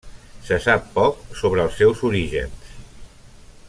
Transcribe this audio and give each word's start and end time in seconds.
Se 0.45 0.57
sap 0.63 0.87
poc 0.95 1.21
sobre 1.43 1.63
els 1.67 1.77
seus 1.83 2.03
orígens. 2.13 2.75